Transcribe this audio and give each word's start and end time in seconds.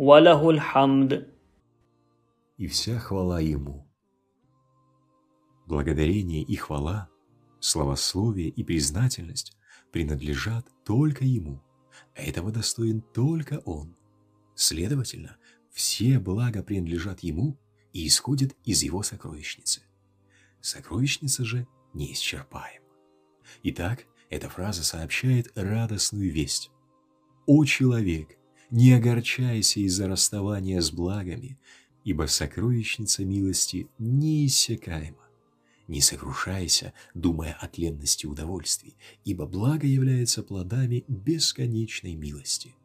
валяхуль 0.00 0.60
хамд. 0.60 1.28
И 2.56 2.66
вся 2.66 2.98
хвала 2.98 3.38
Ему. 3.38 3.86
Благодарение 5.66 6.42
и 6.42 6.56
хвала, 6.56 7.10
словословие 7.60 8.48
и 8.48 8.64
признательность 8.64 9.58
принадлежат 9.92 10.66
только 10.86 11.26
Ему. 11.26 11.62
А 12.16 12.22
этого 12.22 12.50
достоин 12.50 13.02
только 13.02 13.58
Он. 13.66 13.94
Следовательно, 14.54 15.36
все 15.70 16.18
блага 16.18 16.62
принадлежат 16.62 17.20
Ему 17.20 17.58
и 17.92 18.06
исходят 18.06 18.56
из 18.64 18.82
Его 18.82 19.02
сокровищницы. 19.02 19.82
Сокровищница 20.62 21.44
же 21.44 21.66
неисчерпаема. 21.92 22.86
Итак, 23.64 24.06
эта 24.30 24.48
фраза 24.48 24.82
сообщает 24.82 25.52
радостную 25.56 26.32
весть. 26.32 26.70
«О 27.46 27.66
человек, 27.66 28.39
не 28.70 28.92
огорчайся 28.92 29.80
из-за 29.80 30.06
расставания 30.06 30.80
с 30.80 30.90
благами, 30.90 31.58
ибо 32.04 32.26
сокровищница 32.26 33.24
милости 33.24 33.88
неиссякаема. 33.98 35.18
Не 35.88 36.00
сокрушайся, 36.00 36.92
думая 37.14 37.52
о 37.60 37.66
тленности 37.66 38.26
удовольствий, 38.26 38.96
ибо 39.24 39.46
благо 39.46 39.88
является 39.88 40.44
плодами 40.44 41.04
бесконечной 41.08 42.14
милости. 42.14 42.76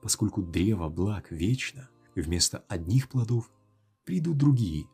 Поскольку 0.00 0.42
древо 0.42 0.88
благ 0.88 1.30
вечно, 1.30 1.90
вместо 2.14 2.64
одних 2.68 3.10
плодов 3.10 3.50
придут 4.04 4.38
другие. 4.38 4.86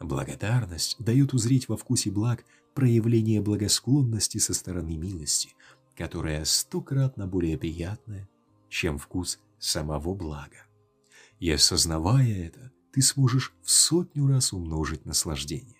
Благодарность 0.00 0.96
дает 0.98 1.34
узреть 1.34 1.68
во 1.68 1.76
вкусе 1.76 2.10
благ 2.10 2.46
проявление 2.74 3.42
благосклонности 3.42 4.38
со 4.38 4.54
стороны 4.54 4.96
милости, 4.96 5.54
которая 5.94 6.46
стократно 6.46 7.26
более 7.26 7.58
приятная, 7.58 8.26
чем 8.70 8.96
вкус 8.96 9.38
самого 9.60 10.14
блага. 10.14 10.66
И 11.38 11.50
осознавая 11.50 12.46
это, 12.46 12.72
ты 12.92 13.02
сможешь 13.02 13.54
в 13.62 13.70
сотню 13.70 14.26
раз 14.26 14.52
умножить 14.52 15.06
наслаждение. 15.06 15.76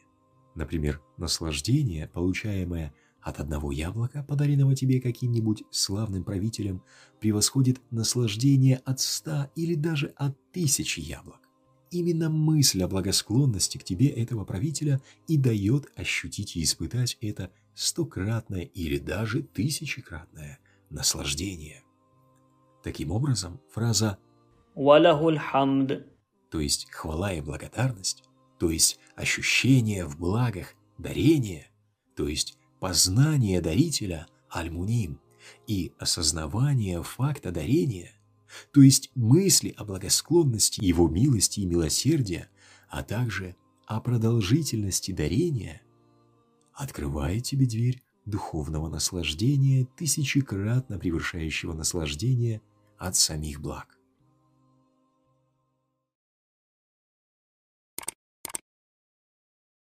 Например, 0.55 1.01
наслаждение, 1.17 2.07
получаемое 2.09 2.95
от 3.21 3.41
одного 3.41 3.73
яблока, 3.73 4.23
подаренного 4.23 4.75
тебе 4.75 5.01
каким-нибудь 5.01 5.65
славным 5.71 6.25
правителем, 6.25 6.83
превосходит 7.21 7.81
наслаждение 7.91 8.77
от 8.85 9.01
ста 9.01 9.51
или 9.57 9.75
даже 9.75 10.09
от 10.17 10.37
тысячи 10.53 11.01
яблок. 11.01 11.41
Именно 11.91 12.31
мысль 12.31 12.83
о 12.83 12.89
благосклонности 12.89 13.79
к 13.79 13.85
тебе 13.85 14.07
этого 14.09 14.45
правителя 14.45 15.01
и 15.27 15.37
дает 15.37 15.91
ощутить 15.97 16.57
и 16.57 16.63
испытать 16.63 17.19
это 17.21 17.51
стократное 17.75 18.63
или 18.63 18.99
даже 18.99 19.43
тысячекратное 19.43 20.61
наслаждение. 20.89 21.83
Таким 22.83 23.11
образом, 23.11 23.61
фраза 23.73 24.19
«Валахуль 24.75 25.39
хамд» 25.39 26.11
то 26.51 26.61
есть 26.61 26.91
хвала 26.91 27.33
и 27.33 27.41
благодарность, 27.41 28.25
то 28.59 28.71
есть 28.71 28.99
ощущение 29.15 30.05
в 30.05 30.19
благах, 30.19 30.75
дарение, 30.99 31.71
то 32.17 32.29
есть 32.29 32.59
познание 32.81 33.61
дарителя 33.61 34.27
альмуним 34.51 35.21
и 35.67 35.93
осознавание 35.99 37.03
факта 37.03 37.53
дарения, 37.53 38.13
то 38.73 38.83
есть 38.83 39.11
мысли 39.15 39.75
о 39.79 39.85
благосклонности 39.85 40.85
его 40.85 41.09
милости 41.09 41.61
и 41.61 41.67
милосердия, 41.67 42.49
а 42.89 43.05
также 43.05 43.55
о 43.87 44.01
продолжительности 44.01 45.13
дарения, 45.13 45.83
открывает 46.75 47.45
тебе 47.45 47.67
дверь 47.67 48.03
духовного 48.25 48.89
наслаждения, 48.89 49.87
тысячекратно 49.97 50.99
превышающего 50.99 51.75
наслаждение 51.75 52.61
от 53.01 53.17
самих 53.17 53.61
благ. 53.61 54.00